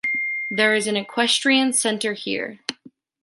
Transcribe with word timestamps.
There 0.49 0.73
is 0.73 0.87
an 0.87 0.97
equestrian 0.97 1.73
center 1.73 2.13
here. 2.13 2.57